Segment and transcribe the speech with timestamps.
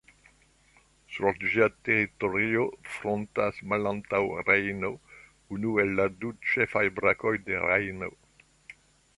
[1.15, 2.63] Sur ĝia teritorio
[2.93, 4.91] fontas Malantaŭa Rejno,
[5.59, 8.11] unu el la du ĉefaj brakoj de Rejno.